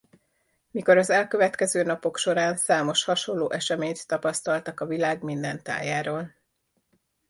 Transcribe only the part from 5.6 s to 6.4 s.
tájáról.